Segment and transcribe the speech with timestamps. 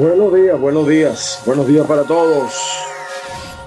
[0.00, 2.54] Buenos días, buenos días, buenos días para todos.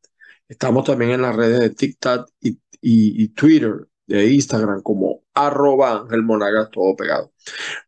[0.48, 2.56] Estamos también en las redes de TikTok y,
[2.88, 7.32] y, Twitter, de Instagram como arroba Ángel Monagas, todo pegado.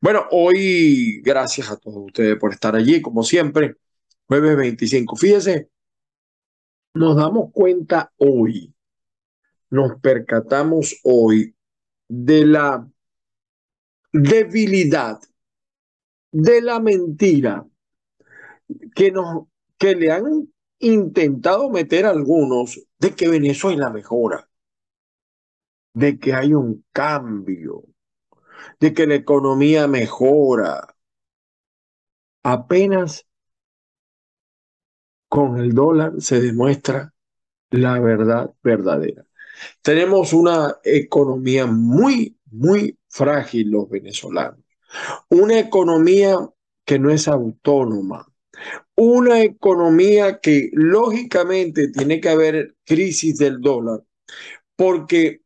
[0.01, 3.77] Bueno, hoy gracias a todos ustedes por estar allí, como siempre,
[4.27, 5.17] jueves 25.
[5.17, 5.71] Fíjese,
[6.95, 8.75] nos damos cuenta hoy
[9.71, 11.55] nos percatamos hoy
[12.09, 12.89] de la
[14.13, 15.19] debilidad,
[16.33, 17.67] de la mentira
[18.95, 19.47] que, nos,
[19.79, 24.48] que le han intentado meter algunos de que Venezuela mejora,
[25.99, 27.83] de que hay un cambio,
[28.79, 30.95] de que la economía mejora.
[32.45, 33.27] Apenas
[35.29, 37.13] con el dólar se demuestra
[37.71, 39.27] la verdad verdadera.
[39.83, 44.61] Tenemos una economía muy, muy frágil los venezolanos.
[45.29, 46.37] Una economía
[46.85, 48.25] que no es autónoma.
[48.95, 54.05] Una economía que lógicamente tiene que haber crisis del dólar,
[54.77, 55.43] porque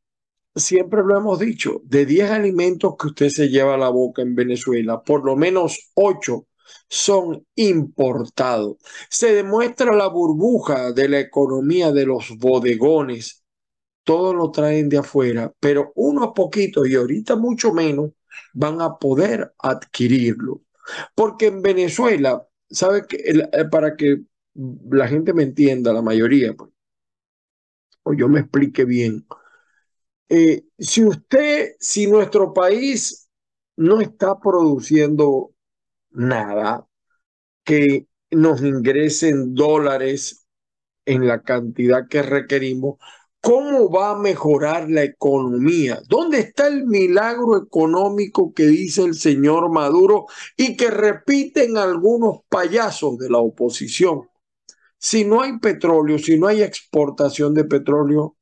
[0.54, 4.34] siempre lo hemos dicho, de 10 alimentos que usted se lleva a la boca en
[4.34, 6.46] Venezuela, por lo menos 8
[6.88, 8.76] son importados.
[9.10, 13.42] Se demuestra la burbuja de la economía de los bodegones
[14.04, 18.10] todo lo traen de afuera, pero unos poquitos y ahorita mucho menos
[18.52, 20.62] van a poder adquirirlo.
[21.14, 24.22] Porque en Venezuela, ¿sabe que eh, para que
[24.90, 26.70] la gente me entienda, la mayoría, pues,
[28.04, 29.26] o yo me explique bien,
[30.34, 33.28] eh, si usted, si nuestro país
[33.76, 35.52] no está produciendo
[36.10, 36.86] nada
[37.64, 40.46] que nos ingresen dólares
[41.04, 42.96] en la cantidad que requerimos,
[43.42, 46.00] ¿Cómo va a mejorar la economía?
[46.08, 50.26] ¿Dónde está el milagro económico que dice el señor Maduro
[50.56, 54.28] y que repiten algunos payasos de la oposición?
[54.96, 58.36] Si no hay petróleo, si no hay exportación de petróleo,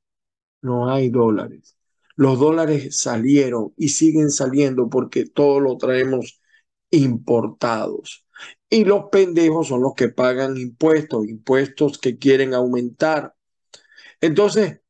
[0.60, 1.79] no hay dólares.
[2.20, 6.38] Los dólares salieron y siguen saliendo porque todo lo traemos
[6.90, 8.26] importados.
[8.68, 13.34] Y los pendejos son los que pagan impuestos, impuestos que quieren aumentar.
[14.20, 14.80] Entonces,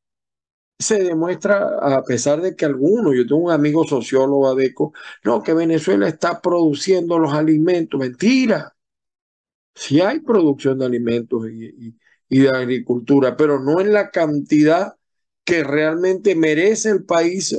[0.77, 4.91] se demuestra, a pesar de que algunos, yo tengo un amigo sociólogo adeco,
[5.23, 7.97] no, que Venezuela está produciendo los alimentos.
[7.97, 8.75] Mentira.
[9.73, 14.97] Sí hay producción de alimentos y de agricultura, pero no en la cantidad
[15.43, 17.57] que realmente merece el país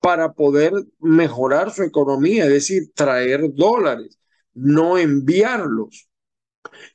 [0.00, 4.18] para poder mejorar su economía, es decir, traer dólares,
[4.54, 6.08] no enviarlos.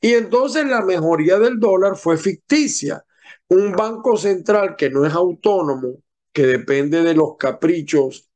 [0.02, 3.04] Y entonces la mejoría del dólar fue ficticia
[3.50, 6.04] un banco central que no es autónomo,
[6.34, 8.30] que depende de los caprichos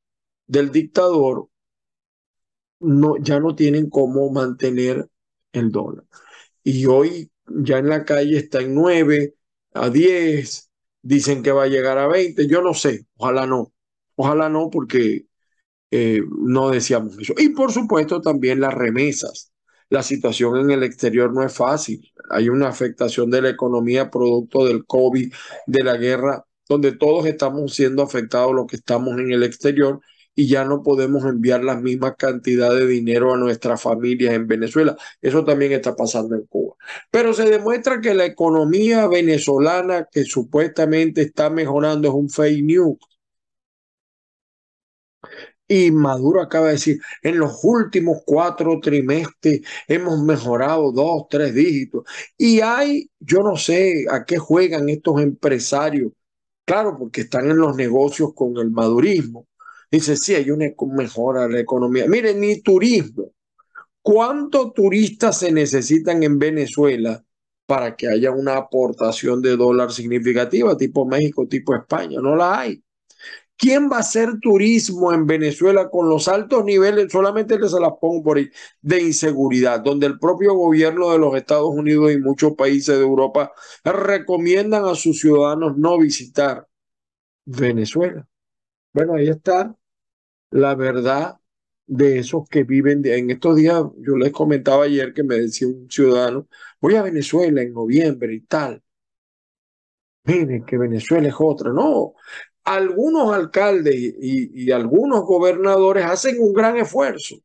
[0.47, 1.49] del dictador,
[2.79, 5.09] no, ya no tienen cómo mantener
[5.51, 6.05] el dólar.
[6.63, 9.35] Y hoy ya en la calle está en 9,
[9.73, 10.70] a 10,
[11.01, 13.73] dicen que va a llegar a 20, yo no sé, ojalá no,
[14.15, 15.25] ojalá no porque
[15.91, 17.33] eh, no deseamos eso.
[17.37, 19.51] Y por supuesto también las remesas.
[19.89, 24.65] La situación en el exterior no es fácil hay una afectación de la economía producto
[24.65, 25.33] del COVID,
[25.67, 29.99] de la guerra, donde todos estamos siendo afectados los que estamos en el exterior
[30.35, 34.95] y ya no podemos enviar la misma cantidad de dinero a nuestras familias en Venezuela.
[35.21, 36.75] Eso también está pasando en Cuba.
[37.11, 42.97] Pero se demuestra que la economía venezolana que supuestamente está mejorando es un fake news.
[45.67, 52.03] Y Maduro acaba de decir, en los últimos cuatro trimestres hemos mejorado dos, tres dígitos.
[52.37, 56.11] Y hay, yo no sé a qué juegan estos empresarios.
[56.65, 59.47] Claro, porque están en los negocios con el madurismo.
[59.91, 62.07] Dice, sí, hay una mejora de la economía.
[62.07, 63.33] Miren, ni turismo.
[64.01, 67.23] ¿Cuántos turistas se necesitan en Venezuela
[67.65, 72.19] para que haya una aportación de dólar significativa, tipo México, tipo España?
[72.21, 72.81] No la hay.
[73.57, 78.23] ¿Quién va a hacer turismo en Venezuela con los altos niveles, solamente se las pongo
[78.23, 78.49] por ahí,
[78.81, 83.51] de inseguridad, donde el propio gobierno de los Estados Unidos y muchos países de Europa
[83.83, 86.67] recomiendan a sus ciudadanos no visitar
[87.45, 88.27] Venezuela?
[88.93, 89.75] Bueno, ahí está
[90.51, 91.37] la verdad
[91.87, 93.83] de esos que viven en estos días.
[93.97, 96.47] Yo les comentaba ayer que me decía un ciudadano,
[96.79, 98.81] voy a Venezuela en noviembre y tal.
[100.23, 101.71] Miren que Venezuela es otra.
[101.73, 102.13] No,
[102.63, 107.35] algunos alcaldes y, y, algunos gobernadores hacen un gran esfuerzo.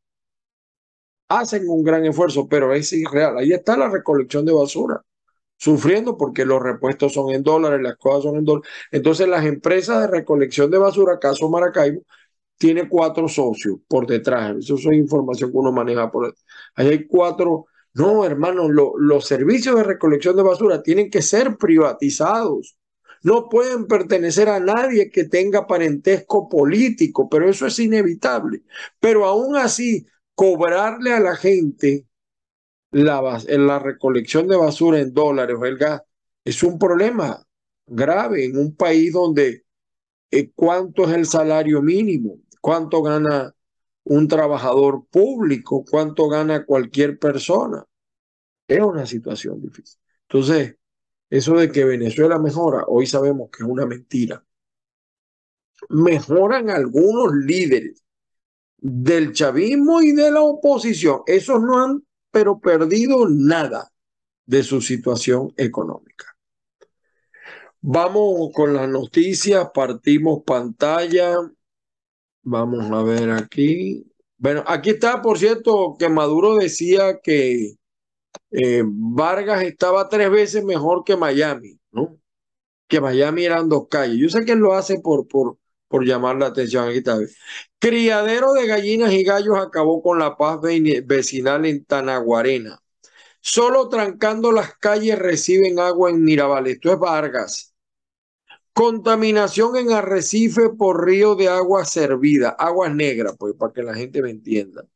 [1.28, 3.38] Hacen un gran esfuerzo, pero es irreal.
[3.38, 5.02] Ahí está la recolección de basura,
[5.56, 8.70] sufriendo porque los repuestos son en dólares, las cosas son en dólares.
[8.92, 12.02] Entonces las empresas de recolección de basura, caso Maracaibo,
[12.58, 14.56] tiene cuatro socios por detrás.
[14.58, 16.88] Eso es información que uno maneja por ahí.
[16.88, 17.66] hay cuatro.
[17.94, 22.76] No, hermano, los servicios de recolección de basura tienen que ser privatizados.
[23.22, 28.62] No pueden pertenecer a nadie que tenga parentesco político, pero eso es inevitable.
[29.00, 32.06] Pero aún así, cobrarle a la gente
[32.90, 36.02] la, la recolección de basura en dólares o el gas
[36.44, 37.44] es un problema
[37.86, 39.64] grave en un país donde
[40.30, 43.54] eh, cuánto es el salario mínimo, cuánto gana
[44.02, 47.84] un trabajador público, cuánto gana cualquier persona.
[48.66, 50.00] Es una situación difícil.
[50.22, 50.74] Entonces,
[51.30, 54.44] eso de que Venezuela mejora, hoy sabemos que es una mentira.
[55.90, 58.02] Mejoran algunos líderes
[58.78, 61.20] del chavismo y de la oposición.
[61.26, 63.92] Esos no han, pero perdido nada
[64.44, 66.36] de su situación económica.
[67.80, 71.38] Vamos con las noticias, partimos pantalla.
[72.48, 74.06] Vamos a ver aquí.
[74.38, 77.74] Bueno, aquí está, por cierto, que Maduro decía que
[78.52, 82.18] eh, Vargas estaba tres veces mejor que Miami, ¿no?
[82.88, 84.18] Que Miami eran dos calles.
[84.18, 85.58] Yo sé que él lo hace por, por,
[85.88, 86.88] por llamar la atención.
[86.88, 87.18] Aquí está.
[87.80, 92.80] Criadero de gallinas y gallos acabó con la paz vecinal en Tanaguarena.
[93.40, 96.68] Solo trancando las calles reciben agua en Mirabal.
[96.68, 97.75] Esto es Vargas.
[98.76, 104.20] Contaminación en Arrecife por río de agua servida, aguas negras, pues para que la gente
[104.20, 104.86] me entienda.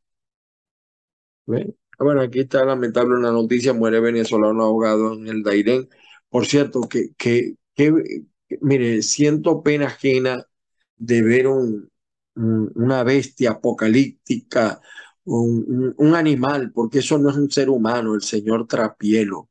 [1.99, 5.89] Ah, bueno, aquí está lamentable una noticia, muere venezolano ahogado en el Dairén.
[6.29, 7.91] Por cierto, que, que, que
[8.61, 10.47] mire, siento pena ajena
[10.99, 11.91] de ver un,
[12.35, 14.81] una bestia apocalíptica,
[15.25, 19.50] un, un, animal, porque eso no es un ser humano, el señor Trapielo.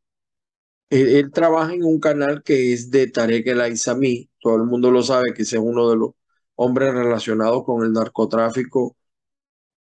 [0.90, 5.04] Él, trabaja en un canal que es de Tarek El Aizami, todo el mundo lo
[5.04, 6.12] sabe que ese es uno de los
[6.56, 8.98] hombres relacionados con el narcotráfico.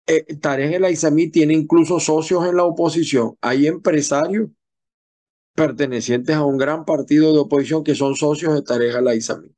[0.06, 3.36] Eh, Tarek El Aizami tiene incluso socios en la oposición.
[3.40, 4.50] Hay empresarios
[5.54, 9.54] pertenecientes a un gran partido de oposición que son socios de Tarek El Aizami.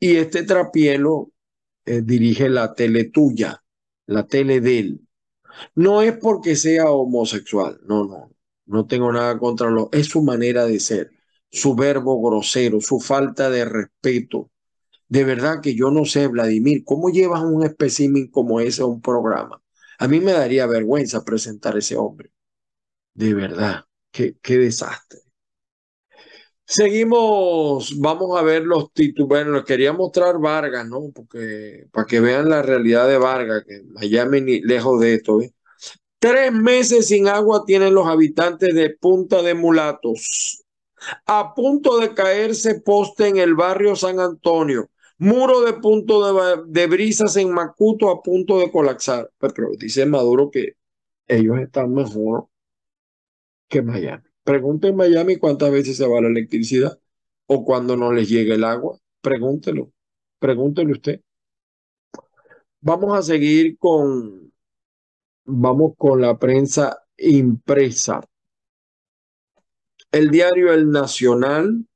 [0.00, 1.32] Y este trapielo
[1.86, 3.62] eh, dirige la tele tuya,
[4.06, 5.00] la tele de él.
[5.74, 8.35] No es porque sea homosexual, no, no.
[8.66, 11.10] No tengo nada contra lo, es su manera de ser,
[11.50, 14.50] su verbo grosero, su falta de respeto.
[15.08, 19.00] De verdad que yo no sé, Vladimir, ¿cómo llevas un espécimen como ese a un
[19.02, 19.62] programa?
[19.98, 22.32] A mí me daría vergüenza presentar a ese hombre.
[23.14, 25.20] De verdad, qué, qué desastre.
[26.68, 29.28] Seguimos, vamos a ver los títulos.
[29.28, 31.10] Bueno, les quería mostrar Vargas, ¿no?
[31.14, 35.54] Porque para que vean la realidad de Vargas, que Miami ni lejos de esto, ¿eh?
[36.18, 40.64] Tres meses sin agua tienen los habitantes de Punta de Mulatos.
[41.26, 44.88] A punto de caerse poste en el barrio San Antonio.
[45.18, 49.30] Muro de punto de, brisas en Macuto a punto de colapsar.
[49.38, 50.72] Pero dice Maduro que
[51.28, 52.48] ellos están mejor
[53.68, 54.24] que Miami.
[54.44, 56.98] Pregunten en Miami cuántas veces se va la electricidad
[57.46, 58.98] o cuando no les llega el agua.
[59.20, 59.92] Pregúntelo.
[60.38, 61.20] Pregúntelo usted.
[62.80, 64.52] Vamos a seguir con
[65.46, 68.20] Vamos con la prensa impresa.
[70.10, 71.86] El diario El Nacional,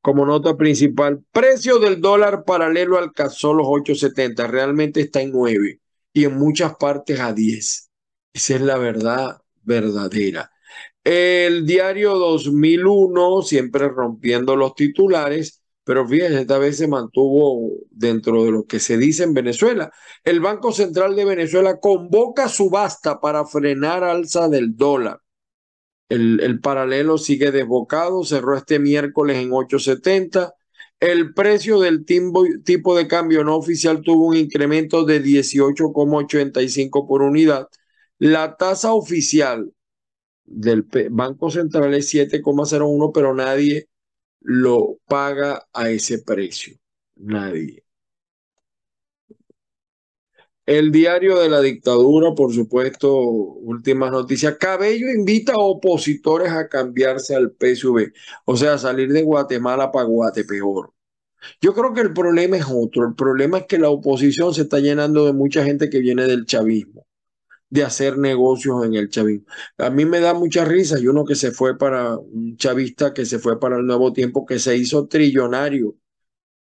[0.00, 5.80] como nota principal, precio del dólar paralelo alcanzó los 8.70, realmente está en 9
[6.12, 7.90] y en muchas partes a 10.
[8.32, 10.50] Esa es la verdad verdadera.
[11.04, 18.52] El diario 2001, siempre rompiendo los titulares, pero fíjense, esta vez se mantuvo dentro de
[18.52, 19.92] lo que se dice en Venezuela.
[20.24, 25.20] El Banco Central de Venezuela convoca subasta para frenar alza del dólar.
[26.08, 30.52] El, el paralelo sigue desbocado, cerró este miércoles en 8.70.
[31.00, 37.66] El precio del tipo de cambio no oficial tuvo un incremento de 18,85 por unidad.
[38.18, 39.72] La tasa oficial
[40.44, 43.88] del Banco Central es 7,01, pero nadie
[44.44, 46.76] lo paga a ese precio.
[47.16, 47.84] Nadie.
[50.64, 54.56] El diario de la dictadura, por supuesto, últimas noticias.
[54.58, 58.12] Cabello invita a opositores a cambiarse al PSV,
[58.44, 60.92] o sea, salir de Guatemala para Guatepeor.
[61.60, 63.06] Yo creo que el problema es otro.
[63.08, 66.46] El problema es que la oposición se está llenando de mucha gente que viene del
[66.46, 67.06] chavismo,
[67.72, 69.46] de hacer negocios en el chavismo.
[69.78, 71.00] A mí me da mucha risa.
[71.00, 74.44] Y uno que se fue para un chavista que se fue para el nuevo tiempo,
[74.44, 75.96] que se hizo trillonario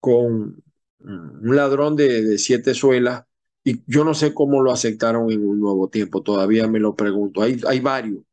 [0.01, 0.63] con
[1.01, 3.25] un ladrón de, siete suelas
[3.65, 7.43] y yo no sé cómo lo aceptaron en un nuevo tiempo, todavía me lo pregunto.
[7.43, 8.25] Hay, hay varios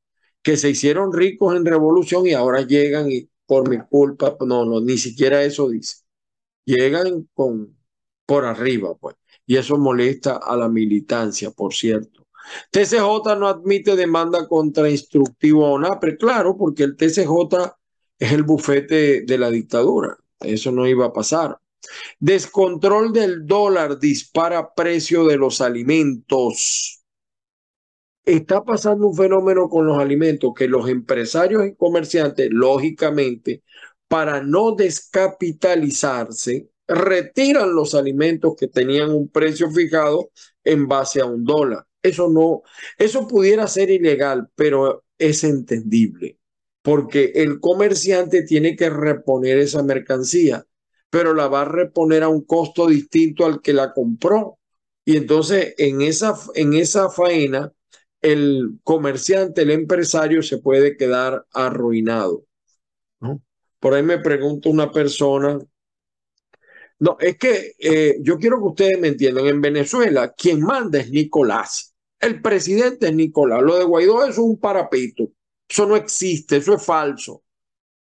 [0.41, 4.81] que se hicieron ricos en revolución y ahora llegan y por mi culpa, no, no,
[4.81, 5.97] ni siquiera eso dice.
[6.65, 7.75] Llegan con
[8.25, 9.15] por arriba, pues.
[9.45, 12.24] Y eso molesta a la militancia, por cierto.
[12.71, 17.73] TCJ no admite demanda contra instructivo a ONAPRE, claro, porque el TCJ
[18.19, 20.17] es el bufete de la dictadura.
[20.39, 21.57] Eso no iba a pasar.
[22.19, 27.03] Descontrol del dólar dispara precio de los alimentos.
[28.23, 33.61] Está pasando un fenómeno con los alimentos que los empresarios y comerciantes, lógicamente,
[34.07, 40.31] para no descapitalizarse, retiran los alimentos que tenían un precio fijado
[40.63, 41.85] en base a un dólar.
[42.07, 42.63] Eso no,
[42.97, 46.39] eso pudiera ser ilegal, pero es entendible,
[46.81, 50.65] porque el comerciante tiene que reponer esa mercancía
[51.15, 54.59] pero la va a reponer a un costo distinto al que la compró.
[55.05, 57.71] Y entonces en esa, en esa faena,
[58.19, 62.43] el comerciante, el empresario se puede quedar arruinado.
[63.79, 65.57] Por ahí me pregunta una persona.
[66.99, 69.47] No, es que eh, yo quiero que ustedes me entiendan.
[69.47, 71.94] En Venezuela, quien manda es Nicolás.
[72.19, 73.61] El presidente es Nicolás.
[73.61, 75.31] Lo de Guaidó es un parapeto.
[75.67, 77.43] Eso no existe, eso es falso.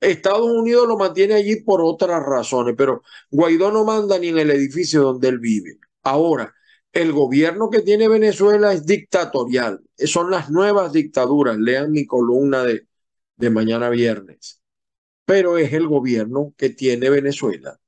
[0.00, 4.50] Estados Unidos lo mantiene allí por otras razones, pero Guaidó no manda ni en el
[4.50, 5.78] edificio donde él vive.
[6.02, 6.54] Ahora,
[6.92, 9.80] el gobierno que tiene Venezuela es dictatorial.
[9.96, 11.58] Son las nuevas dictaduras.
[11.58, 12.86] Lean mi columna de,
[13.36, 14.60] de mañana viernes.
[15.24, 17.78] Pero es el gobierno que tiene Venezuela.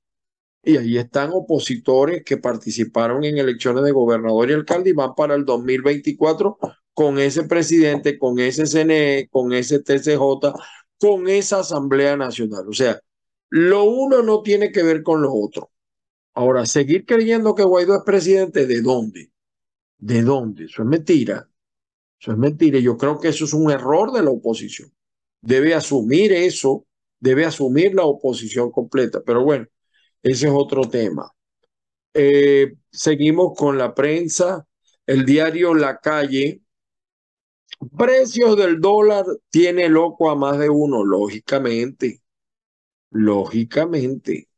[0.64, 5.34] Y ahí están opositores que participaron en elecciones de gobernador y alcalde y van para
[5.34, 6.58] el 2024
[6.94, 10.52] con ese presidente, con ese CNE, con ese TCJ,
[11.00, 12.68] con esa Asamblea Nacional.
[12.68, 13.00] O sea,
[13.48, 15.70] lo uno no tiene que ver con lo otro.
[16.34, 19.30] Ahora, seguir creyendo que Guaidó es presidente, ¿de dónde?
[19.98, 20.64] ¿De dónde?
[20.64, 21.48] Eso es mentira.
[22.20, 22.78] Eso es mentira.
[22.78, 24.90] Yo creo que eso es un error de la oposición.
[25.40, 26.86] Debe asumir eso,
[27.18, 29.22] debe asumir la oposición completa.
[29.24, 29.66] Pero bueno,
[30.22, 31.30] ese es otro tema.
[32.14, 34.66] Eh, seguimos con la prensa.
[35.06, 36.62] El diario La Calle
[37.96, 42.22] Precios del dólar tiene loco a más de uno, lógicamente.
[43.10, 44.48] Lógicamente.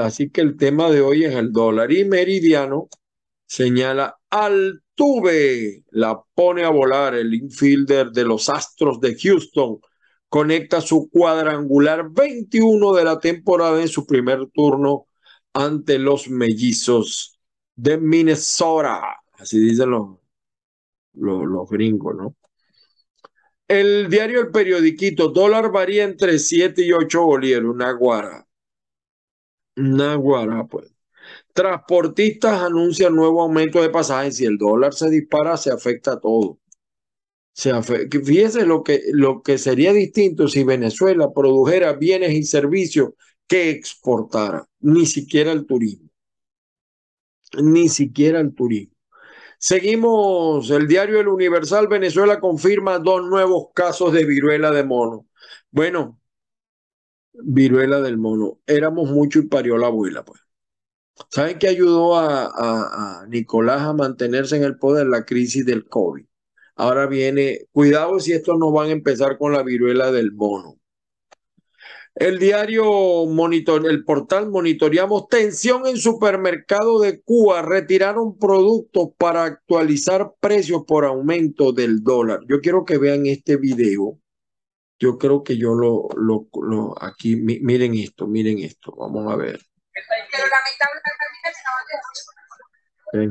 [0.00, 1.90] así que el tema de hoy es el dólar.
[1.92, 2.88] Y Meridiano
[3.46, 9.80] señala Altuve, la pone a volar el infielder de los Astros de Houston.
[10.34, 15.06] Conecta su cuadrangular 21 de la temporada en su primer turno
[15.52, 17.38] ante los mellizos
[17.76, 19.20] de Minnesota.
[19.34, 20.18] Así dicen los,
[21.12, 22.34] los, gringos, ¿no?
[23.68, 28.44] El diario El Periodiquito, dólar varía entre 7 y 8 bolívares, una guara.
[29.76, 30.92] Una guara, pues.
[31.52, 34.38] Transportistas anuncian nuevo aumento de pasajes.
[34.38, 36.58] Si el dólar se dispara, se afecta a todo.
[37.54, 43.10] Se Fíjese lo que, lo que sería distinto si Venezuela produjera bienes y servicios
[43.46, 44.68] que exportara.
[44.80, 46.10] Ni siquiera el turismo.
[47.62, 48.94] Ni siquiera el turismo.
[49.58, 55.26] Seguimos, el diario El Universal Venezuela confirma dos nuevos casos de viruela de mono.
[55.70, 56.20] Bueno,
[57.32, 58.60] viruela del mono.
[58.66, 60.40] Éramos mucho y parió la abuela, pues.
[61.30, 65.06] ¿Saben qué ayudó a, a, Nicolás a mantenerse en el poder?
[65.06, 66.26] La crisis del COVID.
[66.76, 70.76] Ahora viene, cuidado si estos no van a empezar con la viruela del mono.
[72.16, 77.62] El diario Monitor, el portal monitoreamos tensión en supermercado de Cuba.
[77.62, 82.40] Retiraron productos para actualizar precios por aumento del dólar.
[82.48, 84.20] Yo quiero que vean este video.
[85.00, 88.94] Yo creo que yo lo, lo, lo aquí, miren esto, miren esto.
[88.96, 89.60] Vamos a ver.
[93.12, 93.30] Vean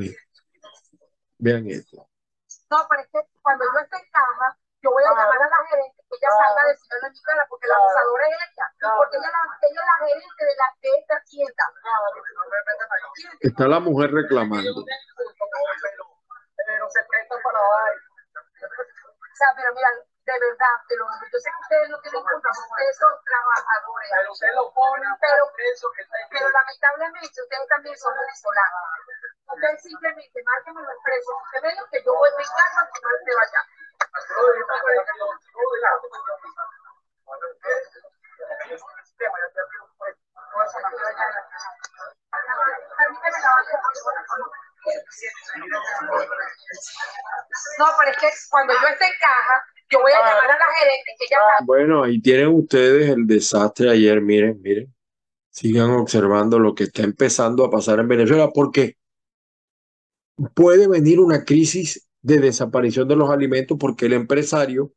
[1.38, 2.10] Vean esto.
[2.70, 4.48] No, pero es que cuando yo esté en caja,
[4.82, 7.68] yo voy a llamar a la gerente que ella salga a decirle a la porque
[7.68, 9.32] la abusadora es ella, porque ella,
[9.62, 11.64] ella es la gerente de, la, de esta tienda.
[13.40, 14.84] Está la mujer reclamando.
[16.66, 19.90] Pero se presta para O sea, pero mira,
[20.24, 24.10] de verdad, de lo, yo sé que ustedes no tienen culpa, ustedes son trabajadores.
[24.16, 25.44] Pero ustedes lo ponen, pero,
[26.32, 28.84] pero lamentablemente ustedes también son venezolanos.
[29.52, 31.36] Ustedes simplemente márquenme los precios.
[31.44, 33.62] Usted me dijo que yo voy a mi casa, que no se vaya.
[47.78, 50.66] No, pero es que cuando yo esté en caja, yo voy a llamar a la
[50.80, 51.66] gerente que ya está.
[51.66, 54.94] Bueno, ahí tienen ustedes el desastre ayer, miren, miren.
[55.50, 58.98] Sigan observando lo que está empezando a pasar en Venezuela, porque
[60.56, 64.92] puede venir una crisis de desaparición de los alimentos porque el empresario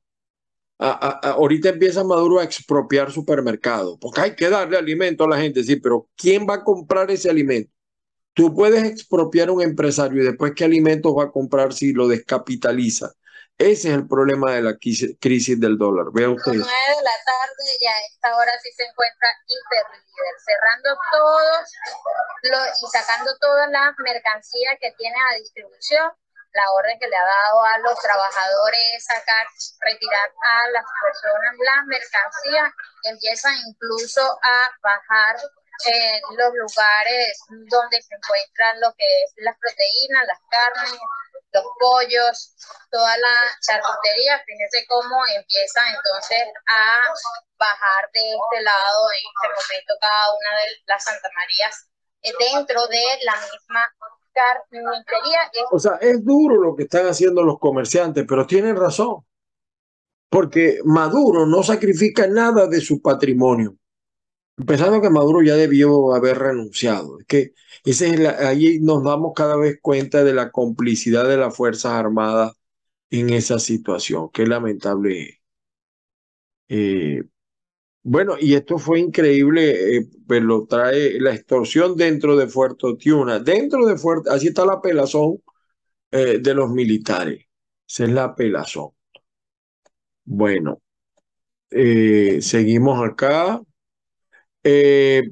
[0.79, 5.77] ahorita empieza Maduro a expropiar supermercados, porque hay que darle alimento a la gente, sí,
[5.77, 7.71] pero ¿quién va a comprar ese alimento?
[8.35, 13.13] Tú puedes expropiar un empresario y después qué alimentos va a comprar si lo descapitaliza.
[13.59, 16.13] Ese es el problema de la crisis del dólar.
[16.13, 16.53] Vea usted.
[16.53, 20.89] A las 9 de la tarde ya a esta hora sí se encuentra Hiperlíder, cerrando
[21.11, 21.65] todos
[22.53, 26.13] los, y sacando toda la mercancía que tiene a distribución.
[26.53, 29.47] La orden que le ha dado a los trabajadores es sacar,
[29.81, 32.73] retirar a las personas las mercancías,
[33.05, 35.37] empiezan incluso a bajar
[35.85, 40.99] en los lugares donde se encuentran lo que es las proteínas, las carnes,
[41.53, 42.57] los pollos,
[42.91, 47.07] toda la charcutería, fíjense cómo empieza entonces a
[47.59, 51.89] bajar de este lado en este momento cada una de las Santa Marías
[52.23, 53.89] eh, dentro de la misma
[54.33, 55.41] carnicería.
[55.71, 59.25] O sea, es duro lo que están haciendo los comerciantes, pero tienen razón,
[60.29, 63.77] porque Maduro no sacrifica nada de su patrimonio.
[64.59, 67.19] Empezando que Maduro ya debió haber renunciado.
[67.21, 67.53] Es que
[68.41, 72.53] ahí nos damos cada vez cuenta de la complicidad de las Fuerzas Armadas
[73.11, 74.31] en esa situación.
[74.33, 75.41] Qué lamentable.
[76.69, 77.23] Eh,
[78.03, 83.41] bueno, y esto fue increíble, eh, pues lo trae la extorsión dentro de Fuerte Tiuna.
[83.41, 85.43] Dentro de Fuerte, así está la pelazón
[86.13, 87.47] eh, de los militares.
[87.89, 88.91] Esa es la pelazón.
[90.25, 90.83] Bueno,
[92.41, 93.61] seguimos acá.
[94.69, 95.23] Eh,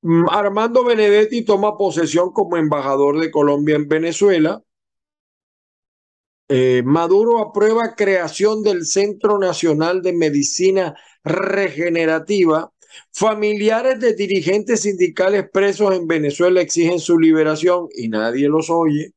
[0.00, 4.62] mm, Armando Benedetti toma posesión como embajador de Colombia en Venezuela.
[6.48, 12.72] Eh, Maduro aprueba creación del Centro Nacional de Medicina Regenerativa.
[13.12, 19.12] Familiares de dirigentes sindicales presos en Venezuela exigen su liberación y nadie los oye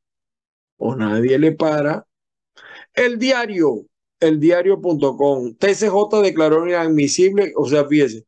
[0.78, 2.06] o nadie le para.
[2.94, 3.86] El diario,
[4.20, 8.26] el diario.com, TCJ declaró inadmisible, o sea, fíjese,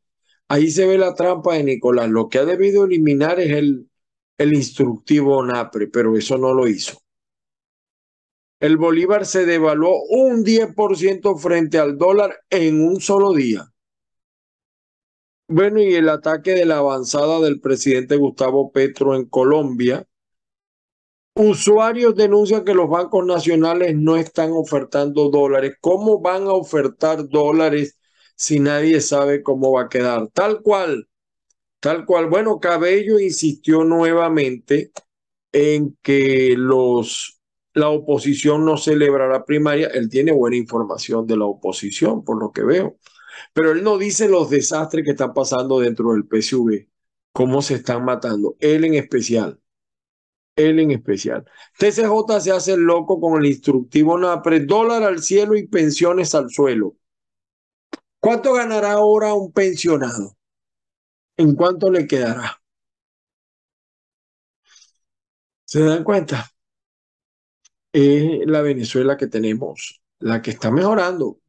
[0.54, 2.12] Ahí se ve la trampa de Nicolás.
[2.12, 3.89] Lo que ha debido eliminar es el,
[4.38, 7.00] el instructivo NAPRE, pero eso no lo hizo.
[8.60, 13.74] El Bolívar se devaluó un 10% frente al dólar en un solo día.
[15.48, 20.08] Bueno, y el ataque de la avanzada del presidente Gustavo Petro en Colombia.
[21.34, 25.78] Usuarios denuncian que los bancos nacionales no están ofertando dólares.
[25.82, 27.98] ¿Cómo van a ofertar dólares
[28.36, 30.28] si nadie sabe cómo va a quedar.
[30.30, 31.08] Tal cual,
[31.80, 32.28] tal cual.
[32.30, 34.91] Bueno, Cabello insistió nuevamente
[35.52, 37.39] en que los,
[37.74, 39.88] la oposición no celebrará primaria.
[39.88, 42.98] Él tiene buena información de la oposición, por lo que veo.
[43.54, 46.88] Pero él no dice los desastres que están pasando dentro del PSV,
[47.32, 48.56] cómo se están matando.
[48.60, 49.60] Él en especial.
[50.56, 51.46] Él en especial.
[51.80, 56.96] TCJ se hace loco con el instructivo NAPRE, dólar al cielo y pensiones al suelo.
[58.23, 60.38] ¿Cuánto ganará ahora un pensionado?
[61.36, 62.62] ¿En cuánto le quedará?
[65.65, 66.49] ¿Se dan cuenta?
[67.91, 71.39] Es la Venezuela que tenemos, la que está mejorando,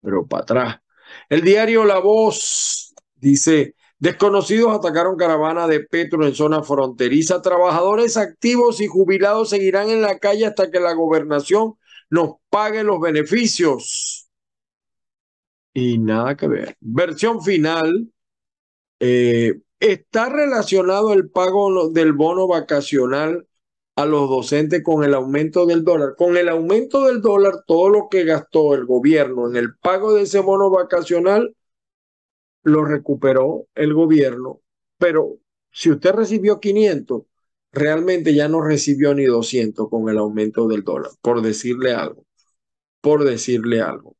[0.00, 0.80] pero para atrás.
[1.28, 7.42] El diario La Voz dice, desconocidos atacaron caravana de Petro en zona fronteriza.
[7.42, 11.74] Trabajadores activos y jubilados seguirán en la calle hasta que la gobernación
[12.08, 14.21] nos pague los beneficios
[15.74, 16.76] y nada que ver.
[16.80, 18.12] Versión final.
[19.00, 23.48] Eh, ¿Está relacionado el pago del bono vacacional
[23.96, 26.14] a los docentes con el aumento del dólar?
[26.16, 30.22] Con el aumento del dólar, todo lo que gastó el gobierno en el pago de
[30.22, 31.54] ese bono vacacional
[32.64, 34.60] lo recuperó el gobierno.
[34.98, 35.38] Pero
[35.70, 37.22] si usted recibió 500,
[37.72, 42.24] realmente ya no recibió ni 200 con el aumento del dólar, por decirle algo.
[43.00, 44.16] Por decirle algo.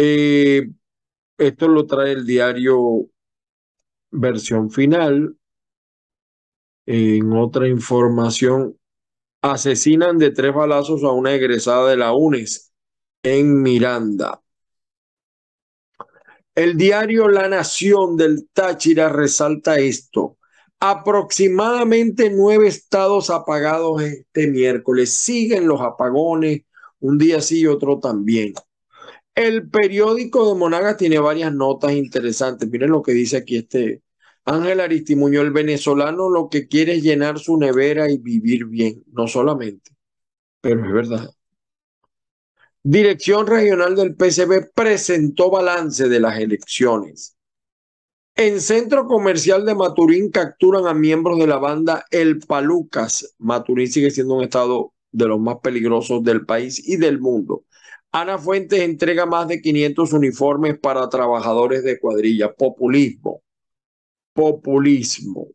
[0.00, 0.70] Eh,
[1.38, 3.10] esto lo trae el diario
[4.12, 5.36] versión final.
[6.86, 8.78] En otra información,
[9.42, 12.72] asesinan de tres balazos a una egresada de la UNES
[13.24, 14.40] en Miranda.
[16.54, 20.38] El diario La Nación del Táchira resalta esto.
[20.78, 25.12] Aproximadamente nueve estados apagados este miércoles.
[25.12, 26.62] Siguen los apagones,
[27.00, 28.54] un día sí y otro también.
[29.38, 32.68] El periódico de Monagas tiene varias notas interesantes.
[32.68, 34.02] Miren lo que dice aquí este
[34.44, 35.40] Ángel Aristimuño.
[35.40, 39.92] El venezolano lo que quiere es llenar su nevera y vivir bien, no solamente,
[40.60, 41.30] pero es verdad.
[42.82, 47.36] Dirección Regional del PCB presentó balance de las elecciones.
[48.34, 53.36] En Centro Comercial de Maturín capturan a miembros de la banda El Palucas.
[53.38, 57.62] Maturín sigue siendo un estado de los más peligrosos del país y del mundo.
[58.12, 62.52] Ana Fuentes entrega más de 500 uniformes para trabajadores de cuadrilla.
[62.54, 63.42] Populismo.
[64.32, 65.48] Populismo.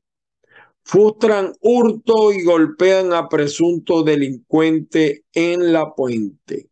[0.84, 6.70] Frustran hurto y golpean a presunto delincuente en la puente.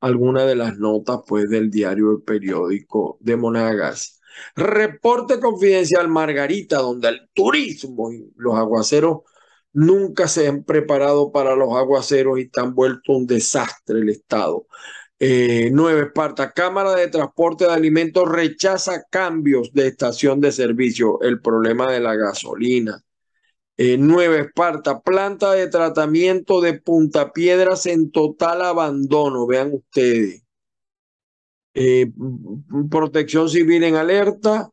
[0.00, 4.20] Alguna de las notas pues del diario El Periódico de Monagas.
[4.56, 9.18] Reporte confidencial Margarita, donde el turismo y los aguaceros
[9.72, 14.66] nunca se han preparado para los aguaceros y están vuelto un desastre el Estado.
[15.22, 15.70] Eh,
[16.02, 22.00] Esparta, Cámara de Transporte de Alimentos rechaza cambios de estación de servicio, el problema de
[22.00, 23.04] la gasolina.
[23.76, 30.42] Eh, nueve Esparta, planta de tratamiento de puntapiedras en total abandono, vean ustedes.
[31.74, 32.10] Eh,
[32.90, 34.70] protección civil en alerta,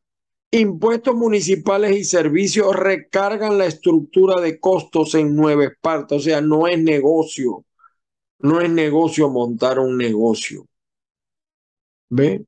[0.52, 6.68] impuestos municipales y servicios recargan la estructura de costos en Nueva Esparta, o sea, no
[6.68, 7.66] es negocio,
[8.40, 10.68] no es negocio montar un negocio.
[12.10, 12.46] ¿Ve?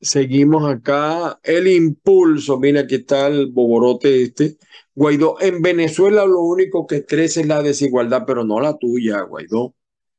[0.00, 4.58] Seguimos acá, el impulso, mira aquí está el boborote este.
[4.94, 9.74] Guaidó, en Venezuela lo único que crece es la desigualdad, pero no la tuya, Guaidó.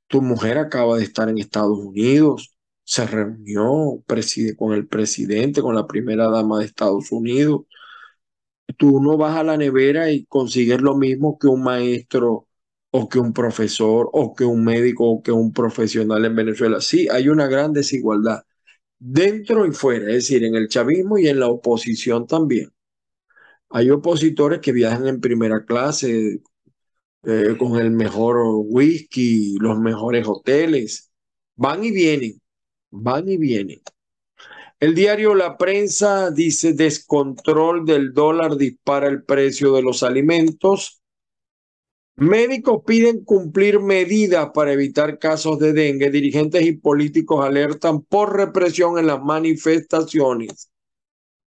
[0.08, 4.02] Tu mujer acaba de estar en Estados Unidos se reunió
[4.58, 7.64] con el presidente, con la primera dama de Estados Unidos.
[8.78, 12.47] Tú no vas a la nevera y consigues lo mismo que un maestro
[12.92, 16.82] o que un profesor o que un médico o que un profesional en Venezuela.
[16.82, 18.44] Sí, hay una gran desigualdad
[19.00, 22.72] dentro y fuera, es decir, en el chavismo y en la oposición también.
[23.70, 26.42] Hay opositores que viajan en primera clase
[27.24, 31.12] eh, con el mejor whisky, los mejores hoteles,
[31.56, 32.40] van y vienen
[32.92, 33.82] van y vienen.
[34.80, 40.97] El diario La Prensa dice descontrol del dólar dispara el precio de los alimentos.
[42.18, 46.10] Médicos piden cumplir medidas para evitar casos de dengue.
[46.10, 50.72] Dirigentes y políticos alertan por represión en las manifestaciones.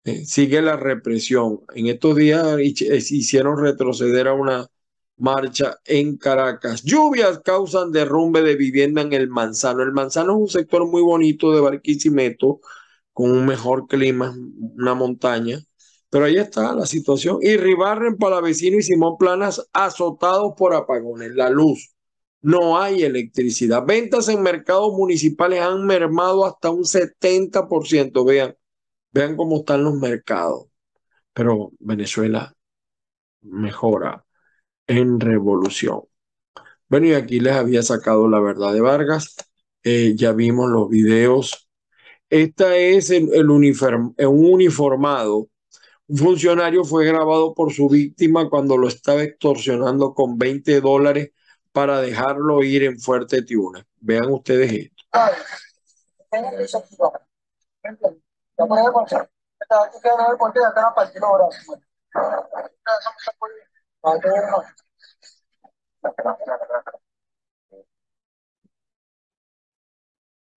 [0.04, 1.60] Eh, sigue la represión.
[1.74, 4.66] En estos días hicieron retroceder a una
[5.18, 6.82] marcha en Caracas.
[6.82, 9.82] Lluvias causan derrumbe de vivienda en el Manzano.
[9.82, 12.60] El Manzano es un sector muy bonito de Barquisimeto,
[13.12, 14.34] con un mejor clima,
[14.76, 15.58] una montaña.
[16.14, 17.38] Pero ahí está la situación.
[17.42, 21.34] Y Ribarren, Palavecino y Simón Planas azotados por apagones.
[21.34, 21.92] La luz.
[22.40, 23.84] No hay electricidad.
[23.84, 28.24] Ventas en mercados municipales han mermado hasta un 70%.
[28.24, 28.54] Vean,
[29.10, 30.66] vean cómo están los mercados.
[31.32, 32.54] Pero Venezuela
[33.42, 34.24] mejora
[34.86, 36.02] en revolución.
[36.88, 39.34] Bueno, y aquí les había sacado la verdad de Vargas.
[39.82, 41.68] Eh, ya vimos los videos.
[42.30, 45.50] Esta es el, el un uniformado.
[46.06, 51.30] Un funcionario fue grabado por su víctima cuando lo estaba extorsionando con 20 dólares
[51.72, 53.86] para dejarlo ir en Fuerte Tiuna.
[54.00, 55.04] Vean ustedes esto.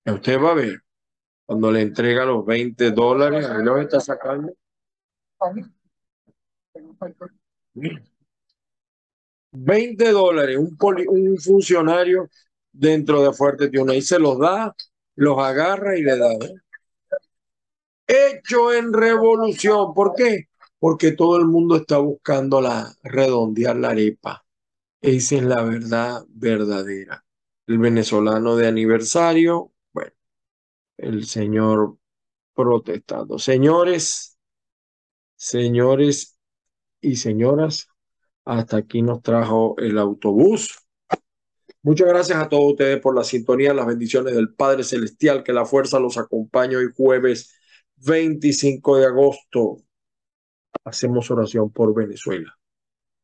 [0.06, 0.82] Usted va a ver,
[1.46, 4.54] cuando le entrega los 20 dólares, ahí lo está sacando.
[9.52, 12.30] 20 dólares, un, un funcionario
[12.72, 14.76] dentro de Fuerte Tiuna, y se los da,
[15.16, 16.30] los agarra y le da.
[18.08, 20.48] Hecho en revolución, ¿por qué?
[20.80, 24.46] porque todo el mundo está buscando la, redondear la arepa.
[25.02, 27.24] Esa es la verdad verdadera.
[27.68, 30.12] El venezolano de aniversario, bueno,
[30.98, 31.98] el señor
[32.54, 33.40] protestando.
[33.40, 34.37] Señores,
[35.38, 36.38] señores
[37.00, 37.88] y señoras,
[38.44, 40.78] hasta aquí nos trajo el autobús.
[41.82, 45.66] Muchas gracias a todos ustedes por la sintonía, las bendiciones del Padre Celestial, que la
[45.66, 47.54] fuerza los acompañe hoy jueves
[47.98, 49.78] 25 de agosto
[50.84, 52.58] hacemos oración por Venezuela,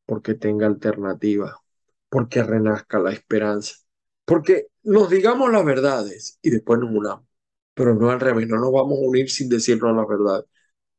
[0.06, 1.58] porque tenga alternativa,
[2.10, 3.76] porque renazca la esperanza,
[4.26, 7.26] porque nos digamos las verdades y después nos unamos,
[7.74, 10.46] pero no al revés, no nos vamos a unir sin decirnos las verdades.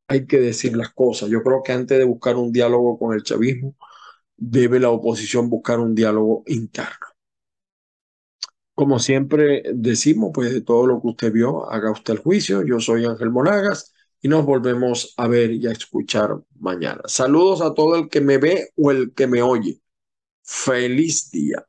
[0.07, 1.29] Hay que decir las cosas.
[1.29, 3.75] Yo creo que antes de buscar un diálogo con el chavismo,
[4.37, 7.07] debe la oposición buscar un diálogo interno.
[8.73, 12.63] Como siempre decimos, pues de todo lo que usted vio, haga usted el juicio.
[12.63, 17.01] Yo soy Ángel Monagas y nos volvemos a ver y a escuchar mañana.
[17.05, 19.81] Saludos a todo el que me ve o el que me oye.
[20.43, 21.65] Feliz día.